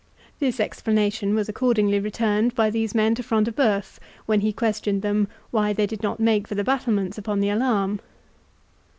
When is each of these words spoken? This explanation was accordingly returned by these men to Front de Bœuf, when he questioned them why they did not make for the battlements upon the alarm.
This 0.39 0.59
explanation 0.59 1.35
was 1.35 1.47
accordingly 1.47 1.99
returned 1.99 2.55
by 2.55 2.71
these 2.71 2.95
men 2.95 3.13
to 3.13 3.21
Front 3.21 3.45
de 3.45 3.51
Bœuf, 3.51 3.99
when 4.25 4.39
he 4.41 4.51
questioned 4.51 5.03
them 5.03 5.27
why 5.51 5.73
they 5.73 5.85
did 5.85 6.01
not 6.01 6.19
make 6.19 6.47
for 6.47 6.55
the 6.55 6.63
battlements 6.63 7.19
upon 7.19 7.39
the 7.39 7.49
alarm. 7.51 7.99